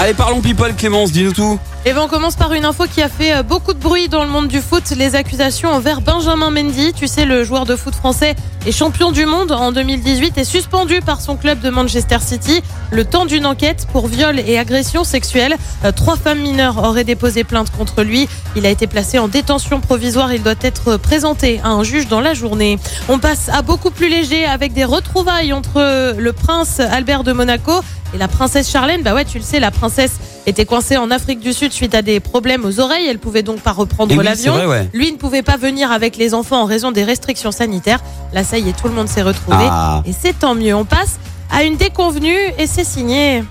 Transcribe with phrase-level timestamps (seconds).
[0.00, 1.58] Allez, parlons people, Clémence, dis-nous tout.
[1.84, 4.24] Et ben on commence par une info qui a fait euh, beaucoup de bruit dans
[4.24, 7.94] le monde du foot, les accusations envers Benjamin Mendy, tu sais le joueur de foot
[7.94, 8.34] français
[8.66, 13.04] et champion du monde en 2018 est suspendu par son club de Manchester City le
[13.04, 15.56] temps d'une enquête pour viol et agression sexuelle.
[15.84, 18.26] Euh, Trois femmes mineures auraient déposé plainte contre lui.
[18.56, 22.20] Il a été placé en détention provisoire, il doit être présenté à un juge dans
[22.22, 22.78] la journée.
[23.10, 27.80] On passe à beaucoup plus léger avec des retrouvailles entre le prince Albert de Monaco
[28.14, 30.12] et la princesse Charlène, bah ouais, tu le sais, la princesse
[30.46, 33.06] était coincée en Afrique du Sud suite à des problèmes aux oreilles.
[33.08, 34.54] Elle pouvait donc pas reprendre Eh oui, l'avion.
[34.68, 34.88] ouais.
[34.92, 38.00] Lui ne pouvait pas venir avec les enfants en raison des restrictions sanitaires.
[38.32, 39.56] Là, ça y est, tout le monde s'est retrouvé.
[39.60, 40.02] Ah.
[40.06, 40.74] Et c'est tant mieux.
[40.74, 41.18] On passe
[41.52, 43.44] à une déconvenue et c'est signé.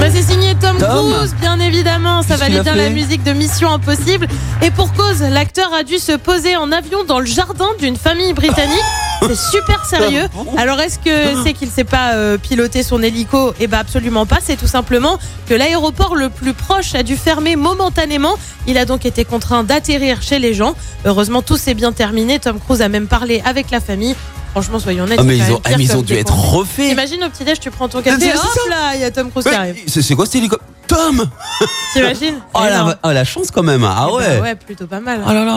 [0.00, 1.12] Bah, c'est signé Tom, Tom.
[1.12, 2.22] Cruise, bien évidemment.
[2.22, 4.26] Ça valait bien la musique de Mission Impossible.
[4.62, 8.32] Et pour cause, l'acteur a dû se poser en avion dans le jardin d'une famille
[8.32, 8.80] britannique.
[9.26, 10.26] C'est super sérieux.
[10.56, 13.52] Alors est-ce que c'est qu'il sait pas euh, piloter son hélico?
[13.60, 14.38] Eh ben absolument pas.
[14.42, 15.18] C'est tout simplement
[15.48, 18.36] que l'aéroport le plus proche a dû fermer momentanément.
[18.66, 20.74] Il a donc été contraint d'atterrir chez les gens.
[21.04, 22.38] Heureusement, tout s'est bien terminé.
[22.38, 24.14] Tom Cruise a même parlé avec la famille.
[24.52, 25.20] Franchement, soyons honnêtes.
[25.20, 26.90] Ah, mais ils ont, ah, mais ils ont dû être refaits.
[26.90, 29.54] Imagine au petit-déj, tu prends ton café, hop là, il y a Tom Cruise qui
[29.54, 29.76] arrive.
[29.86, 31.24] C'est c'est quoi cet hélicoptère Tom
[31.92, 33.84] T'imagines oh la, oh, la chance quand même.
[33.84, 34.40] Ah Eh ben ouais.
[34.40, 35.20] ouais, plutôt pas mal.
[35.26, 35.54] Oh là là.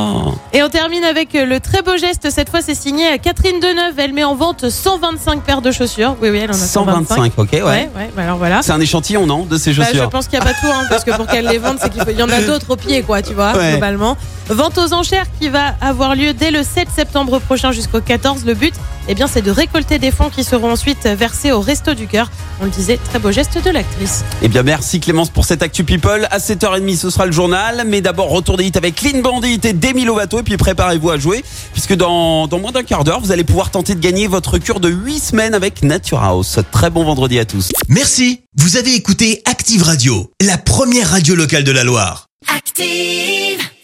[0.53, 2.30] Et on termine avec euh, le très beau geste.
[2.30, 3.98] Cette fois, c'est signé Catherine Deneuve.
[3.98, 6.16] Elle met en vente 125 paires de chaussures.
[6.22, 7.16] Oui, oui, elle en a 125.
[7.16, 7.61] 125, ok, ouais.
[7.61, 8.61] Ouais, ouais, bah alors voilà.
[8.61, 10.67] C'est un échantillon, non, de ces Bah, je chaussures pense qu'il n'y a pas tout,
[10.72, 12.70] hein, parce que pour qu'elle les vende, c'est qu'il faut- il y en a d'autres
[12.72, 13.72] au pied, quoi, tu vois, Ouais.
[13.72, 14.16] globalement.
[14.50, 18.44] Vente aux enchères qui va avoir lieu dès le 7 septembre prochain jusqu'au 14.
[18.45, 18.73] Le but,
[19.08, 22.30] eh bien, c'est de récolter des fonds qui seront ensuite versés au Resto du Cœur.
[22.62, 24.23] On le disait, très beau geste de l'actrice.
[24.42, 26.28] Eh bien, merci Clémence pour cette Actu People.
[26.32, 27.84] À 7h30, ce sera le journal.
[27.86, 30.40] Mais d'abord, retour des hits avec Clean Bandit et Demi Lovato.
[30.40, 31.44] Et puis, préparez-vous à jouer.
[31.73, 34.80] Puisque dans, dans moins d'un quart d'heure, vous allez pouvoir tenter de gagner votre cure
[34.80, 36.60] de 8 semaines avec Nature House.
[36.72, 37.72] Très bon vendredi à tous.
[37.89, 42.27] Merci, vous avez écouté Active Radio, la première radio locale de la Loire.
[42.48, 43.73] Active.